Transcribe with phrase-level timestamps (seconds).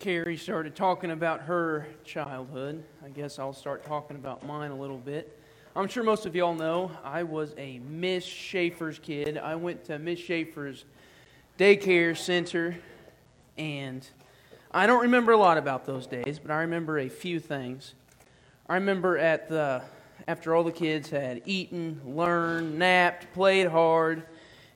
[0.00, 4.96] Carrie started talking about her childhood, I guess I'll start talking about mine a little
[4.96, 5.38] bit.
[5.76, 9.36] I'm sure most of y'all know I was a Miss Schaefer's kid.
[9.36, 10.86] I went to Miss Schaefer's
[11.58, 12.78] daycare center,
[13.58, 14.08] and
[14.72, 17.92] I don't remember a lot about those days, but I remember a few things.
[18.70, 19.82] I remember at the
[20.26, 24.22] after all the kids had eaten, learned, napped, played hard,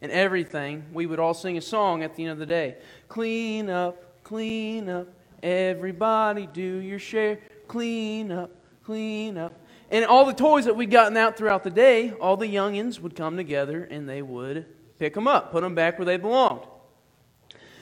[0.02, 2.76] and everything, we would all sing a song at the end of the day.
[3.08, 5.06] Clean up, clean up.
[5.42, 7.38] Everybody do your share.
[7.68, 8.50] Clean up,
[8.82, 9.60] clean up.
[9.90, 13.14] And all the toys that we'd gotten out throughout the day, all the youngins would
[13.14, 14.66] come together and they would
[14.98, 16.62] pick them up, put them back where they belonged.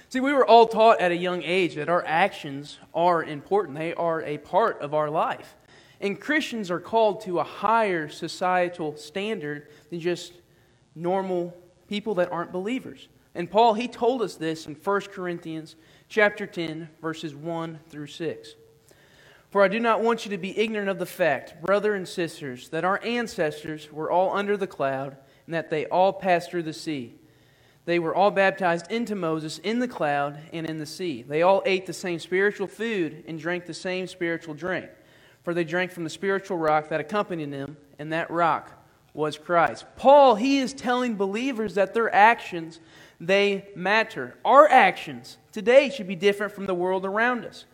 [0.08, 3.94] See, we were all taught at a young age that our actions are important, they
[3.94, 5.56] are a part of our life.
[6.02, 10.34] And Christians are called to a higher societal standard than just
[10.94, 11.56] normal
[11.88, 13.08] people that aren't believers.
[13.34, 15.76] And Paul, he told us this in 1 Corinthians
[16.12, 18.54] chapter 10, verses 1 through 6.
[19.48, 22.68] For I do not want you to be ignorant of the fact, brother and sisters,
[22.68, 26.74] that our ancestors were all under the cloud, and that they all passed through the
[26.74, 27.14] sea.
[27.86, 31.22] They were all baptized into Moses in the cloud and in the sea.
[31.22, 34.90] They all ate the same spiritual food and drank the same spiritual drink.
[35.42, 38.70] For they drank from the spiritual rock that accompanied them, and that rock
[39.14, 39.86] was Christ.
[39.96, 42.80] Paul, he is telling believers that their actions
[43.22, 44.34] they matter.
[44.44, 47.66] Our actions today should be different from the world around us.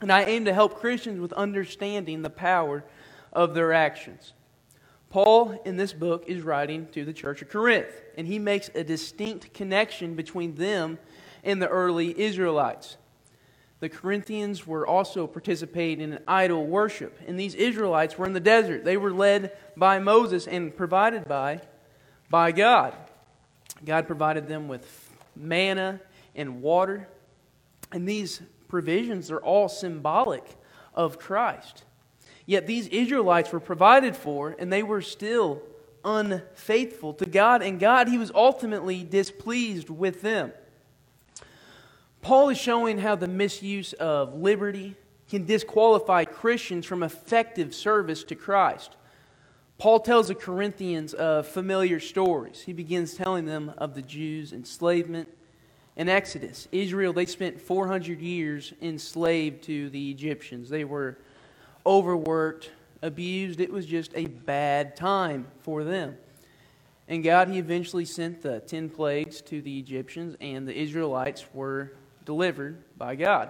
[0.00, 2.82] And I aim to help Christians with understanding the power
[3.30, 4.32] of their actions.
[5.10, 8.82] Paul, in this book, is writing to the church of Corinth, and he makes a
[8.82, 10.98] distinct connection between them
[11.44, 12.96] and the early Israelites.
[13.80, 18.84] The Corinthians were also participating in idol worship, and these Israelites were in the desert.
[18.84, 21.60] They were led by Moses and provided by,
[22.30, 22.94] by God.
[23.84, 26.00] God provided them with manna
[26.34, 27.08] and water.
[27.92, 30.44] And these provisions are all symbolic
[30.94, 31.84] of Christ.
[32.46, 35.62] Yet these Israelites were provided for, and they were still
[36.04, 40.52] unfaithful to God, and God, He was ultimately displeased with them.
[42.22, 44.96] Paul is showing how the misuse of liberty
[45.28, 48.96] can disqualify Christians from effective service to Christ.
[49.80, 52.60] Paul tells the Corinthians of familiar stories.
[52.60, 55.26] He begins telling them of the Jews' enslavement
[55.96, 56.68] and Exodus.
[56.70, 60.68] Israel, they spent 400 years enslaved to the Egyptians.
[60.68, 61.16] They were
[61.86, 62.70] overworked,
[63.00, 63.58] abused.
[63.58, 66.18] It was just a bad time for them.
[67.08, 71.92] And God, He eventually sent the 10 plagues to the Egyptians, and the Israelites were
[72.26, 73.48] delivered by God.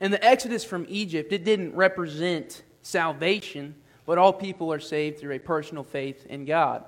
[0.00, 3.74] And the Exodus from Egypt, it didn't represent salvation
[4.06, 6.84] but all people are saved through a personal faith in God.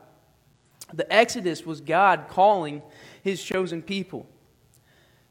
[0.94, 2.80] The Exodus was God calling
[3.22, 4.26] his chosen people.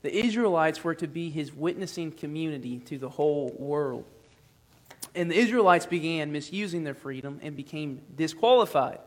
[0.03, 4.05] The Israelites were to be his witnessing community to the whole world.
[5.15, 8.99] And the Israelites began misusing their freedom and became disqualified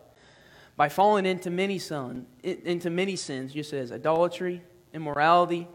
[0.77, 4.63] by falling into many, son, into many sins, just as idolatry,
[4.93, 5.69] immorality,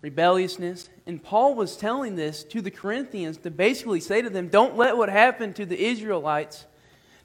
[0.00, 0.88] rebelliousness.
[1.06, 4.96] And Paul was telling this to the Corinthians to basically say to them, don't let
[4.96, 6.66] what happened to the Israelites,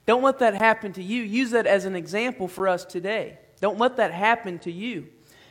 [0.06, 1.22] don't let that happen to you.
[1.22, 3.38] Use that as an example for us today.
[3.60, 5.06] Don't let that happen to you.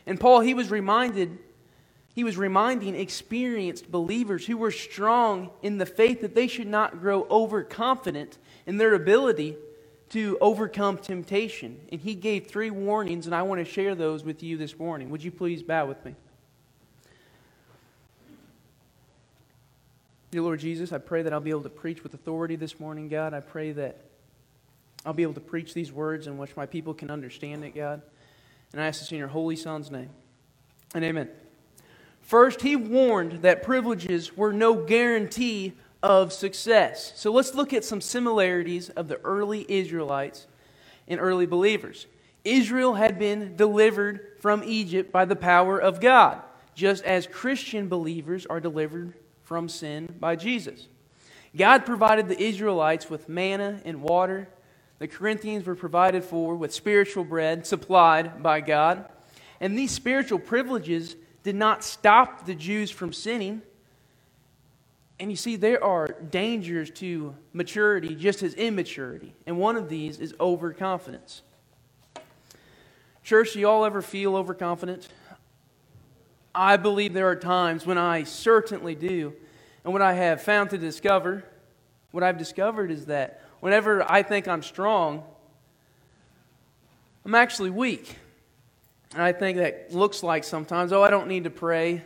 [0.05, 1.39] And Paul, he was reminded,
[2.13, 6.99] he was reminding experienced believers who were strong in the faith that they should not
[6.99, 9.57] grow overconfident in their ability
[10.09, 11.79] to overcome temptation.
[11.91, 15.09] And he gave three warnings, and I want to share those with you this morning.
[15.09, 16.13] Would you please bow with me?
[20.33, 23.07] Dear Lord Jesus, I pray that I'll be able to preach with authority this morning,
[23.07, 23.35] God.
[23.35, 23.97] I pray that
[25.05, 28.01] I'll be able to preach these words in which my people can understand it, God.
[28.71, 30.09] And I ask this in your holy Son's name.
[30.95, 31.29] And amen.
[32.21, 37.13] First, he warned that privileges were no guarantee of success.
[37.15, 40.47] So let's look at some similarities of the early Israelites
[41.07, 42.07] and early believers.
[42.43, 46.41] Israel had been delivered from Egypt by the power of God,
[46.73, 49.13] just as Christian believers are delivered
[49.43, 50.87] from sin by Jesus.
[51.55, 54.49] God provided the Israelites with manna and water.
[54.99, 59.05] The Corinthians were provided for with spiritual bread supplied by God.
[59.59, 63.61] And these spiritual privileges did not stop the Jews from sinning.
[65.19, 69.33] And you see, there are dangers to maturity just as immaturity.
[69.45, 71.43] And one of these is overconfidence.
[73.23, 75.07] Church, do you all ever feel overconfident?
[76.55, 79.33] I believe there are times when I certainly do.
[79.83, 81.43] And what I have found to discover,
[82.11, 85.23] what I've discovered is that whenever I think I'm strong,
[87.25, 88.17] I'm actually weak.
[89.13, 92.03] And I think that looks like sometimes, oh, I don't need to pray.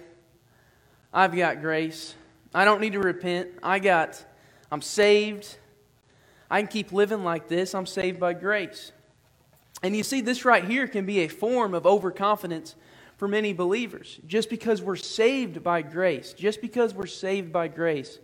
[1.13, 2.15] I've got grace.
[2.53, 3.49] I don't need to repent.
[3.61, 4.23] I got,
[4.71, 5.57] I'm saved.
[6.49, 7.75] I can keep living like this.
[7.75, 8.91] I'm saved by grace.
[9.83, 12.75] And you see, this right here can be a form of overconfidence
[13.17, 14.19] for many believers.
[14.25, 18.19] Just because we're saved by grace, just because we're saved by grace,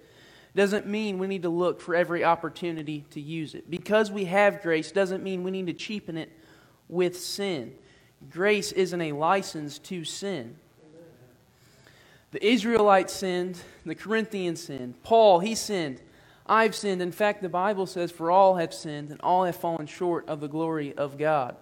[0.56, 3.69] doesn't mean we need to look for every opportunity to use it.
[3.69, 6.31] Because we have grace doesn't mean we need to cheapen it
[6.88, 7.74] with sin.
[8.30, 10.56] Grace isn't a license to sin.
[12.31, 16.01] The Israelites sinned, the Corinthians sinned, Paul, he sinned.
[16.45, 17.01] I've sinned.
[17.01, 20.42] In fact, the Bible says, For all have sinned and all have fallen short of
[20.42, 21.56] the glory of God.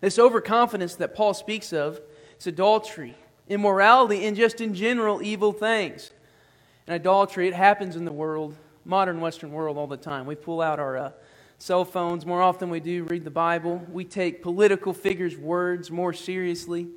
[0.00, 2.00] This overconfidence that Paul speaks of
[2.38, 3.16] is adultery,
[3.48, 6.10] immorality, and just in general evil things.
[6.86, 8.54] And idolatry, it happens in the world,
[8.84, 10.26] modern Western world, all the time.
[10.26, 11.10] We pull out our uh,
[11.58, 13.82] cell phones more often we do read the Bible.
[13.90, 16.88] We take political figures' words more seriously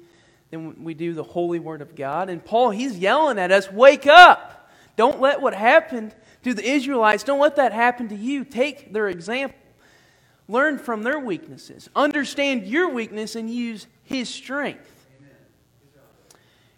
[0.51, 2.29] than we do the holy word of God.
[2.29, 4.69] And Paul, he's yelling at us, wake up!
[4.95, 8.43] Don't let what happened to the Israelites, don't let that happen to you.
[8.43, 9.59] Take their example.
[10.47, 11.89] Learn from their weaknesses.
[11.95, 14.96] Understand your weakness and use his strength.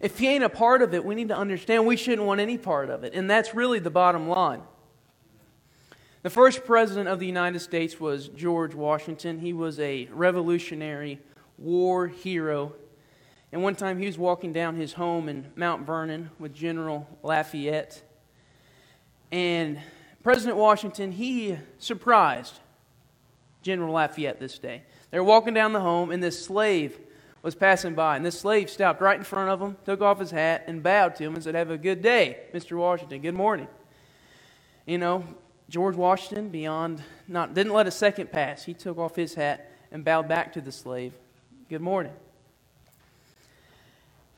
[0.00, 2.56] If he ain't a part of it, we need to understand we shouldn't want any
[2.56, 3.12] part of it.
[3.14, 4.62] And that's really the bottom line.
[6.22, 9.38] The first president of the United States was George Washington.
[9.38, 11.18] He was a revolutionary
[11.58, 12.74] war hero.
[13.52, 18.02] And one time he was walking down his home in Mount Vernon with General Lafayette.
[19.32, 19.80] And
[20.22, 22.60] President Washington, he surprised
[23.62, 24.82] General Lafayette this day.
[25.10, 26.98] They were walking down the home, and this slave
[27.42, 28.16] was passing by.
[28.16, 31.16] And this slave stopped right in front of him, took off his hat, and bowed
[31.16, 32.76] to him and said, Have a good day, Mr.
[32.76, 33.20] Washington.
[33.22, 33.68] Good morning.
[34.86, 35.24] You know,
[35.68, 38.64] George Washington, beyond, not, didn't let a second pass.
[38.64, 41.12] He took off his hat and bowed back to the slave.
[41.68, 42.12] Good morning.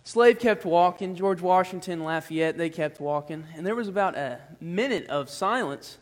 [0.04, 1.14] Slave kept walking.
[1.14, 3.44] George Washington, Lafayette, they kept walking.
[3.56, 5.98] And there was about a minute of silence.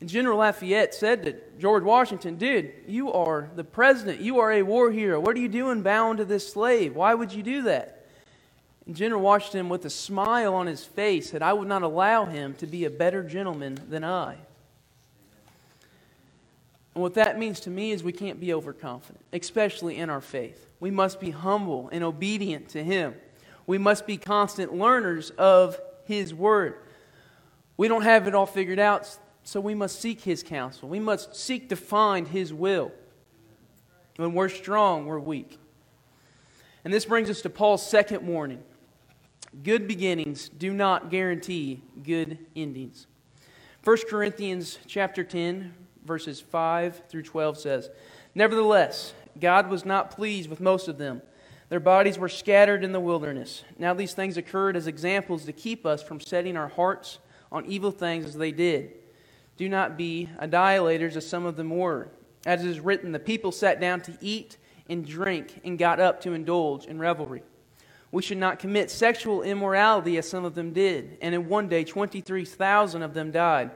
[0.00, 4.20] And General Lafayette said to George Washington, Dude, you are the president.
[4.20, 5.20] You are a war hero.
[5.20, 6.96] What are you doing bound to this slave?
[6.96, 8.06] Why would you do that?
[8.86, 12.54] And General Washington, with a smile on his face, said, I would not allow him
[12.54, 14.36] to be a better gentleman than I.
[16.94, 20.70] And what that means to me is we can't be overconfident, especially in our faith.
[20.80, 23.14] We must be humble and obedient to Him.
[23.66, 26.76] We must be constant learners of His Word.
[27.76, 29.16] We don't have it all figured out,
[29.50, 30.88] so we must seek His counsel.
[30.88, 32.92] We must seek to find His will.
[34.14, 35.58] When we're strong, we're weak.
[36.84, 38.62] And this brings us to Paul's second warning
[39.64, 43.08] good beginnings do not guarantee good endings.
[43.82, 45.74] 1 Corinthians chapter 10
[46.04, 47.90] verses 5 through 12 says,
[48.36, 51.22] Nevertheless, God was not pleased with most of them.
[51.70, 53.64] Their bodies were scattered in the wilderness.
[53.80, 57.18] Now these things occurred as examples to keep us from setting our hearts
[57.50, 58.99] on evil things as they did.
[59.60, 62.08] Do not be idolaters as some of them were.
[62.46, 64.56] As is written, the people sat down to eat
[64.88, 67.42] and drink and got up to indulge in revelry.
[68.10, 71.84] We should not commit sexual immorality as some of them did, and in one day
[71.84, 73.72] 23,000 of them died.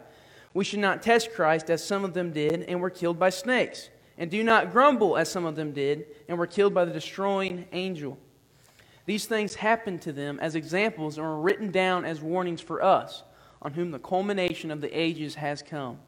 [0.54, 3.90] We should not test Christ as some of them did and were killed by snakes.
[4.16, 7.66] And do not grumble as some of them did and were killed by the destroying
[7.73, 8.16] angel.
[9.04, 13.23] These things happened to them as examples and were written down as warnings for us,
[13.64, 15.99] on whom the culmination of the ages has come.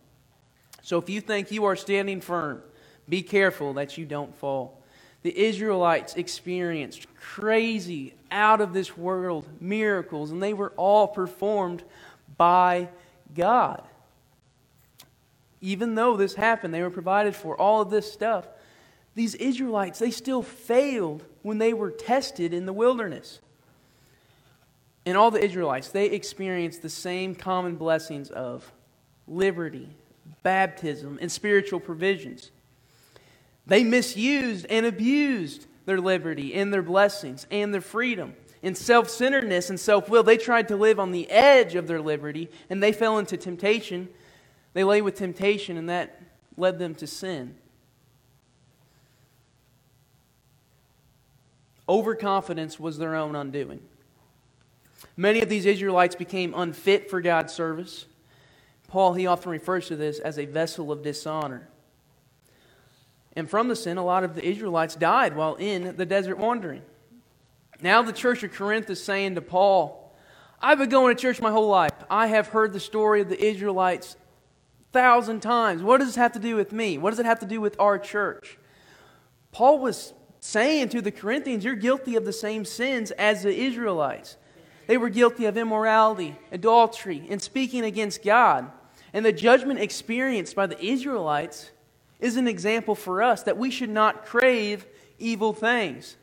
[0.83, 2.63] So if you think you are standing firm,
[3.09, 4.81] be careful that you don't fall.
[5.23, 11.83] The Israelites experienced crazy, out of this world miracles, and they were all performed
[12.37, 12.89] by
[13.35, 13.83] God
[15.61, 18.47] even though this happened, they were provided for all of this stuff.
[19.15, 23.41] These Israelites, they still failed when they were tested in the wilderness.
[25.07, 28.71] And all the Israelites, they experienced the same common blessings of
[29.27, 29.89] liberty,
[30.43, 32.51] baptism, and spiritual provisions.
[33.67, 38.35] They misused and abused their liberty and their blessings and their freedom.
[38.63, 42.01] In self centeredness and self will, they tried to live on the edge of their
[42.01, 44.09] liberty and they fell into temptation
[44.77, 46.21] they lay with temptation, and that
[46.59, 47.55] led them to sin.
[51.89, 53.81] Overconfidence was their own undoing.
[55.17, 58.07] Many of these Israelites became unfit for God's service.
[58.89, 61.69] Paul, he often refers to this as a vessel of dishonor.
[63.35, 66.83] And from the sin, a lot of the Israelites died while in the desert wandering.
[67.81, 70.15] Now the church of Corinth is saying to Paul,
[70.61, 71.93] I've been going to church my whole life.
[72.09, 74.17] I have heard the story of the Israelites
[74.93, 75.83] thousand times.
[75.83, 76.97] What does this have to do with me?
[76.97, 78.59] What does it have to do with our church?
[79.53, 84.39] Paul was saying to the Corinthians, You're guilty of the same sins as the Israelites.
[84.87, 88.71] They were guilty of immorality, adultery, and speaking against God.
[89.13, 91.71] And the judgment experienced by the Israelites
[92.21, 94.87] is an example for us that we should not crave
[95.19, 96.17] evil things.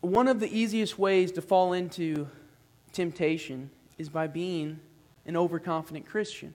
[0.00, 2.28] One of the easiest ways to fall into
[2.92, 4.80] temptation is by being
[5.26, 6.54] an overconfident Christian.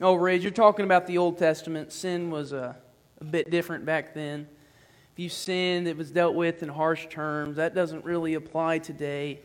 [0.00, 1.92] Oh, Ridge, you're talking about the Old Testament.
[1.92, 2.76] Sin was a,
[3.20, 4.48] a bit different back then.
[5.20, 7.56] You sinned, it was dealt with in harsh terms.
[7.56, 9.40] That doesn't really apply today.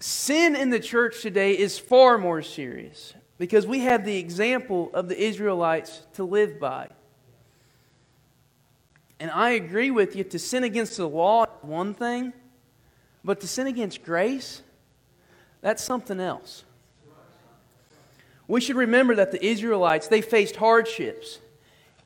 [0.00, 5.10] Sin in the church today is far more serious because we have the example of
[5.10, 6.88] the Israelites to live by.
[9.20, 12.32] And I agree with you to sin against the law is one thing,
[13.22, 14.62] but to sin against grace,
[15.60, 16.64] that's something else.
[18.48, 21.40] We should remember that the Israelites, they faced hardships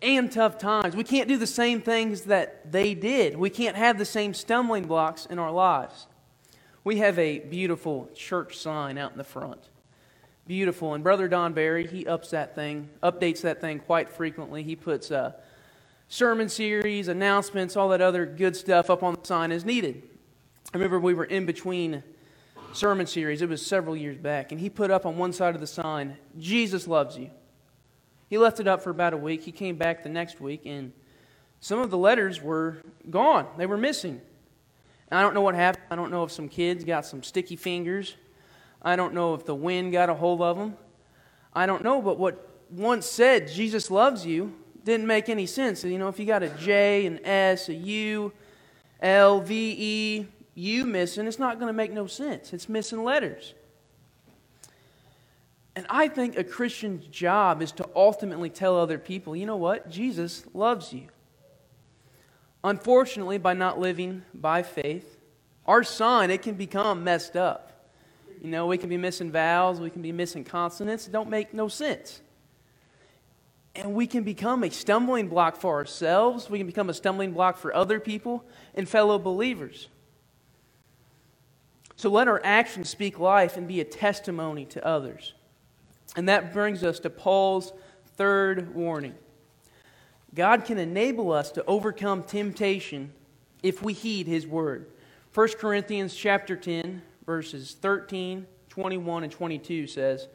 [0.01, 0.95] and tough times.
[0.95, 3.37] We can't do the same things that they did.
[3.37, 6.07] We can't have the same stumbling blocks in our lives.
[6.85, 9.69] We have a beautiful church sign out in the front.
[10.47, 10.95] Beautiful.
[10.95, 14.63] And Brother Don Barry, he ups that thing, updates that thing quite frequently.
[14.63, 15.33] He puts uh,
[16.09, 20.03] sermon series, announcements, all that other good stuff up on the sign as needed.
[20.73, 22.03] I remember we were in between
[22.73, 25.61] sermon series, it was several years back, and he put up on one side of
[25.61, 27.31] the sign, Jesus loves you.
[28.29, 29.43] He left it up for about a week.
[29.43, 30.93] He came back the next week, and
[31.61, 33.47] some of the letters were gone.
[33.57, 34.21] They were missing.
[35.11, 35.85] And I don't know what happened.
[35.91, 38.17] I don't know if some kids got some sticky fingers.
[38.83, 40.77] I don't know if the wind got a hold of them.
[41.55, 44.55] I don't know, but what once said, Jesus loves you,
[44.85, 45.83] didn't make any sense.
[45.83, 48.33] You know, if you got a J, an S, a U,
[49.01, 52.53] L, V, E, U missing, it's not going to make no sense.
[52.53, 53.55] It's missing letters.
[55.79, 59.89] And I think a Christian's job is to ultimately tell other people, you know what?
[59.89, 61.07] Jesus loves you.
[62.65, 65.21] Unfortunately, by not living by faith,
[65.67, 67.93] our sign, it can become messed up.
[68.43, 71.07] You know, we can be missing vowels, we can be missing consonants.
[71.07, 72.23] It don't make no sense.
[73.77, 76.51] And we can become a stumbling block for ourselves.
[76.51, 78.45] We can become a stumbling block for other people
[78.75, 79.87] and fellow believers.
[81.95, 85.35] So let our actions speak life and be a testimony to others.
[86.17, 87.73] And that brings us to Paul's
[88.17, 89.15] third warning.
[90.35, 93.13] God can enable us to overcome temptation
[93.63, 94.87] if we heed his word.
[95.35, 100.29] 1 Corinthians chapter 10 verses 13, 21 and 22 says,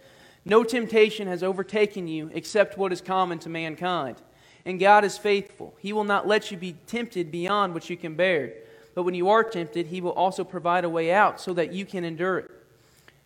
[0.46, 4.22] "No temptation has overtaken you except what is common to mankind.
[4.66, 5.76] And God is faithful.
[5.80, 8.54] He will not let you be tempted beyond what you can bear.
[8.94, 11.86] But when you are tempted, he will also provide a way out so that you
[11.86, 12.52] can endure it."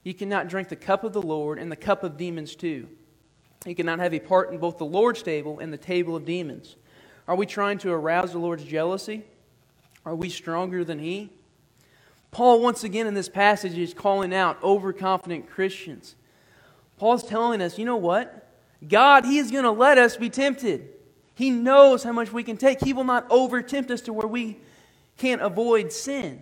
[0.08, 2.88] You cannot drink the cup of the Lord and the cup of demons too.
[3.66, 6.78] You cannot have a part in both the Lord's table and the table of demons.
[7.28, 9.26] Are we trying to arouse the Lord's jealousy?
[10.06, 11.30] Are we stronger than He?
[12.32, 16.16] Paul, once again in this passage, is calling out overconfident Christians.
[16.96, 18.50] Paul's telling us, you know what?
[18.88, 20.88] God, He is going to let us be tempted.
[21.36, 22.82] He knows how much we can take.
[22.82, 24.60] He will not over tempt us to where we
[25.18, 26.42] can't avoid sin.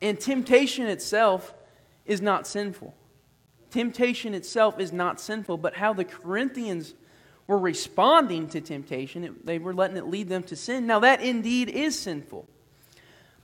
[0.00, 1.52] And temptation itself
[2.06, 2.94] is not sinful.
[3.70, 6.94] Temptation itself is not sinful, but how the Corinthians
[7.46, 10.86] were responding to temptation, it, they were letting it lead them to sin.
[10.86, 12.46] Now, that indeed is sinful.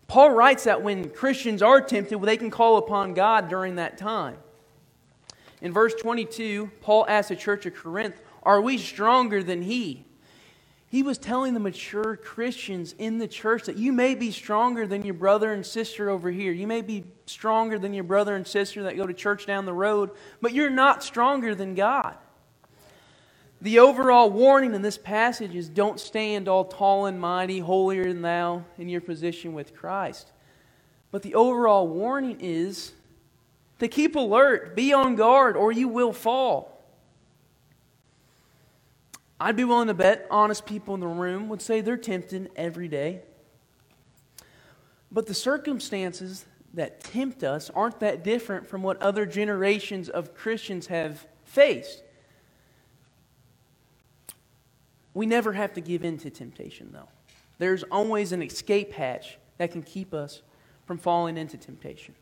[0.06, 4.38] Paul writes that when Christians are tempted, they can call upon God during that time.
[5.60, 10.04] In verse 22, Paul asks the church of Corinth, Are we stronger than he?
[10.90, 15.04] He was telling the mature Christians in the church that you may be stronger than
[15.04, 16.50] your brother and sister over here.
[16.50, 19.74] You may be stronger than your brother and sister that go to church down the
[19.74, 22.16] road, but you're not stronger than God.
[23.60, 28.22] The overall warning in this passage is don't stand all tall and mighty, holier than
[28.22, 30.32] thou in your position with Christ.
[31.10, 32.92] But the overall warning is
[33.80, 36.77] to keep alert, be on guard, or you will fall.
[39.40, 42.88] I'd be willing to bet honest people in the room would say they're tempted every
[42.88, 43.22] day.
[45.12, 50.88] But the circumstances that tempt us aren't that different from what other generations of Christians
[50.88, 52.02] have faced.
[55.14, 57.08] We never have to give in to temptation, though.
[57.58, 60.42] There's always an escape hatch that can keep us
[60.84, 62.14] from falling into temptation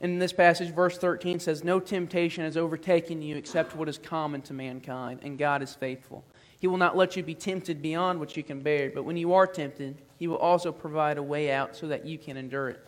[0.00, 4.42] in this passage, verse 13 says, No temptation has overtaken you except what is common
[4.42, 6.24] to mankind, and God is faithful.
[6.60, 9.32] He will not let you be tempted beyond what you can bear, but when you
[9.34, 12.84] are tempted, He will also provide a way out so that you can endure it.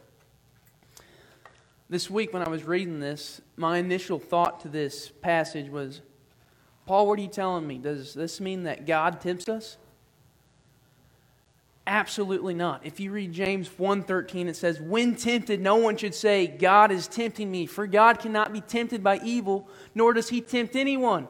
[1.88, 6.02] This week, when I was reading this, my initial thought to this passage was
[6.86, 7.78] Paul, what are you telling me?
[7.78, 9.76] Does this mean that God tempts us?
[11.90, 12.86] Absolutely not.
[12.86, 17.08] If you read James 1:13 it says, "When tempted, no one should say, God is
[17.08, 21.26] tempting me, for God cannot be tempted by evil, nor does he tempt anyone."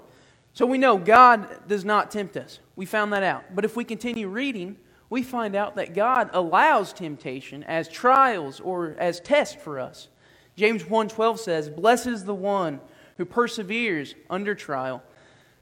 [0.52, 2.58] So we know God does not tempt us.
[2.76, 3.54] We found that out.
[3.54, 4.76] But if we continue reading,
[5.08, 10.08] we find out that God allows temptation as trials or as tests for us.
[10.56, 12.80] James 1:12 says, "Blessed is the one
[13.16, 15.02] who perseveres under trial,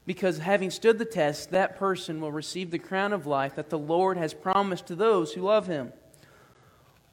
[0.09, 3.77] because having stood the test, that person will receive the crown of life that the
[3.77, 5.93] Lord has promised to those who love him."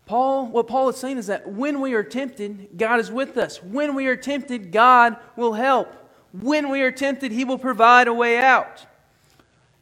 [0.06, 3.62] Paul, what Paul is saying is that when we are tempted, God is with us.
[3.62, 5.92] When we are tempted, God will help.
[6.32, 8.86] When we are tempted, he will provide a way out.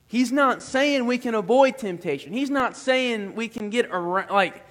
[0.08, 2.32] He's not saying we can avoid temptation.
[2.32, 4.64] He's not saying we can get around, like,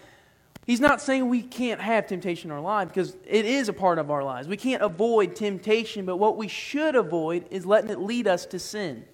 [0.66, 4.00] he's not saying we can't have temptation in our life because it is a part
[4.00, 4.48] of our lives.
[4.48, 8.60] We can't avoid temptation, but what we should avoid is letting it lead us to
[8.60, 9.06] sin.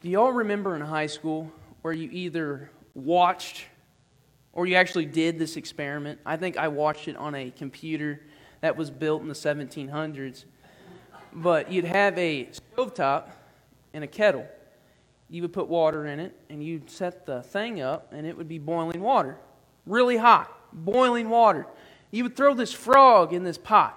[0.00, 1.50] Do y'all remember in high school
[1.82, 3.64] where you either watched
[4.52, 6.20] or you actually did this experiment?
[6.24, 8.20] I think I watched it on a computer
[8.60, 10.44] that was built in the 1700s.
[11.32, 13.30] But you'd have a stovetop
[13.92, 14.46] and a kettle.
[15.30, 18.48] You would put water in it, and you'd set the thing up, and it would
[18.48, 19.38] be boiling water.
[19.86, 21.66] Really hot, boiling water.
[22.10, 23.94] You would throw this frog in this pot,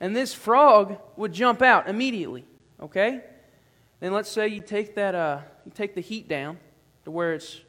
[0.00, 2.44] and this frog would jump out immediately,
[2.80, 3.22] okay?
[4.00, 6.58] Then let's say you take that, uh, you take the heat down
[7.04, 7.60] to where it's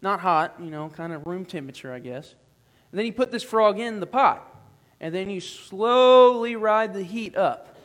[0.00, 2.34] not hot, you know, kind of room temperature, I guess.
[2.90, 4.46] And then you put this frog in the pot,
[4.98, 7.76] and then you slowly ride the heat up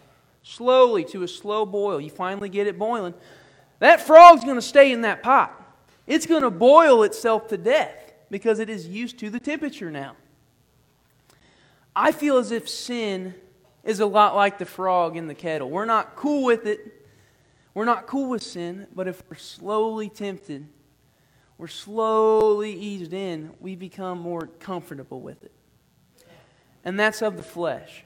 [0.46, 2.00] slowly to a slow boil.
[2.00, 3.15] You finally get it boiling.
[3.79, 5.62] That frog's going to stay in that pot.
[6.08, 10.16] It's going to boil itself to death because it is used to the temperature now.
[11.96, 13.35] I feel as if sin
[13.83, 15.70] is a lot like the frog in the kettle.
[15.70, 17.07] We're not cool with it.
[17.74, 20.68] We're not cool with sin, but if we're slowly tempted,
[21.57, 25.51] we're slowly eased in, we become more comfortable with it.
[26.83, 28.03] And that's of the flesh.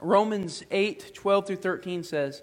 [0.00, 2.42] Romans 8 12 through 13 says,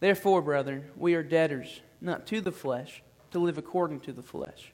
[0.00, 4.72] Therefore, brethren, we are debtors, not to the flesh, to live according to the flesh.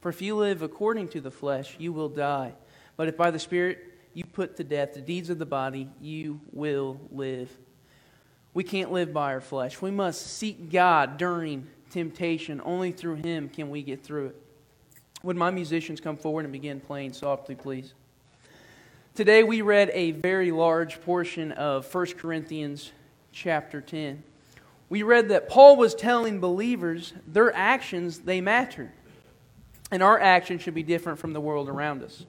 [0.00, 2.52] For if you live according to the flesh, you will die.
[2.96, 3.78] But if by the Spirit
[4.14, 7.50] you put to death the deeds of the body, you will live.
[8.54, 9.82] We can't live by our flesh.
[9.82, 12.60] We must seek God during temptation.
[12.64, 14.42] Only through Him can we get through it.
[15.24, 17.94] Would my musicians come forward and begin playing softly, please?
[19.14, 22.92] Today we read a very large portion of 1 Corinthians
[23.32, 24.22] chapter 10.
[24.90, 28.92] We read that Paul was telling believers their actions they matter.
[29.90, 32.24] And our actions should be different from the world around us.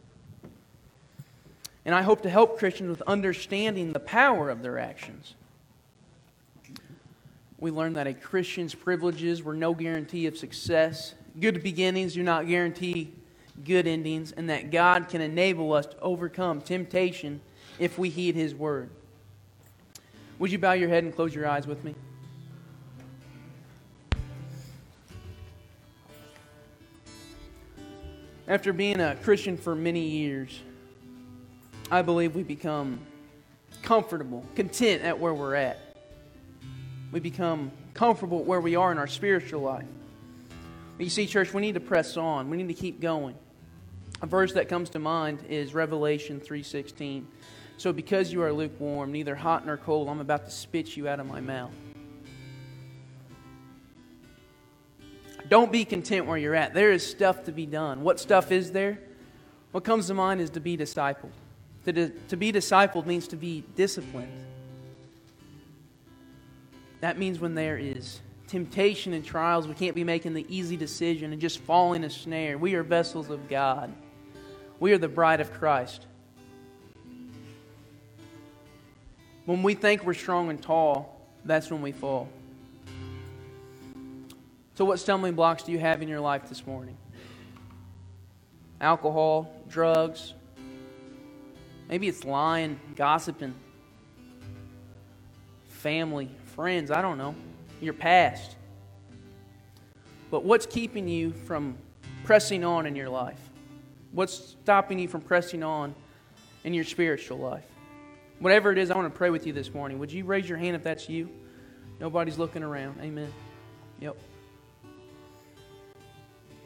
[1.85, 5.35] And I hope to help Christians with understanding the power of their actions.
[7.57, 11.15] We learned that a Christian's privileges were no guarantee of success.
[11.39, 13.11] Good beginnings do not guarantee
[13.65, 17.41] good endings, and that God can enable us to overcome temptation
[17.77, 18.89] if we heed His word.
[20.37, 21.95] Would you bow your head and close your eyes with me?
[28.49, 30.59] After being a Christian for many years,
[31.91, 32.99] I believe we become
[33.83, 35.77] comfortable, content at where we're at.
[37.11, 39.85] We become comfortable where we are in our spiritual life.
[40.97, 42.49] But you see, church, we need to press on.
[42.49, 43.35] We need to keep going.
[44.23, 47.27] A verse that comes to mind is Revelation 3:16.
[47.77, 51.19] So because you are lukewarm, neither hot nor cold, I'm about to spit you out
[51.19, 51.71] of my mouth.
[55.49, 56.73] Don't be content where you're at.
[56.73, 58.01] There is stuff to be done.
[58.01, 58.99] What stuff is there?
[59.71, 61.31] What comes to mind is to be discipled.
[61.85, 64.45] To, to be discipled means to be disciplined.
[67.01, 71.31] That means when there is temptation and trials, we can't be making the easy decision
[71.31, 72.57] and just falling a snare.
[72.57, 73.91] We are vessels of God.
[74.79, 76.05] We are the bride of Christ.
[79.45, 82.29] When we think we're strong and tall, that's when we fall.
[84.79, 86.95] So, what stumbling blocks do you have in your life this morning?
[88.79, 90.33] Alcohol, drugs,
[91.89, 93.53] maybe it's lying, gossiping,
[95.67, 97.35] family, friends, I don't know,
[97.81, 98.55] your past.
[100.31, 101.77] But what's keeping you from
[102.23, 103.49] pressing on in your life?
[104.13, 105.93] What's stopping you from pressing on
[106.63, 107.65] in your spiritual life?
[108.39, 109.99] Whatever it is, I want to pray with you this morning.
[109.99, 111.29] Would you raise your hand if that's you?
[111.99, 112.97] Nobody's looking around.
[113.01, 113.33] Amen.
[113.99, 114.15] Yep.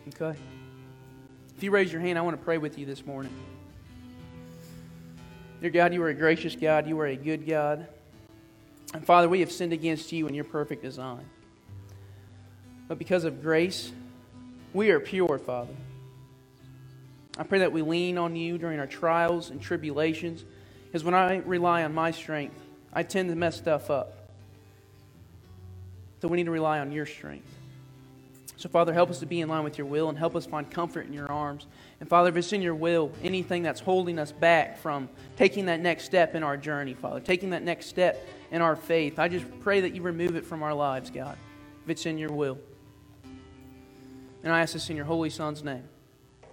[0.10, 0.38] Okay.
[1.56, 3.32] If you raise your hand, I want to pray with you this morning.
[5.62, 6.88] Dear God, you are a gracious God.
[6.88, 7.88] You are a good God.
[8.94, 11.26] And Father, we have sinned against you in your perfect design.
[12.88, 13.92] but because of grace,
[14.74, 15.74] we are pure, Father.
[17.38, 20.44] I pray that we lean on you during our trials and tribulations,
[20.86, 22.60] because when I rely on my strength,
[22.94, 24.30] I tend to mess stuff up.
[26.22, 27.48] So we need to rely on your strength.
[28.64, 30.72] So, Father, help us to be in line with your will and help us find
[30.72, 31.68] comfort in your arms.
[32.00, 35.82] And, Father, if it's in your will, anything that's holding us back from taking that
[35.82, 39.46] next step in our journey, Father, taking that next step in our faith, I just
[39.60, 41.38] pray that you remove it from our lives, God,
[41.84, 42.58] if it's in your will.
[44.46, 45.84] And I ask this in your Holy Son's name.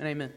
[0.01, 0.33] And amen.